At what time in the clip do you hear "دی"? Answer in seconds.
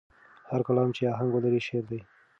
1.91-1.99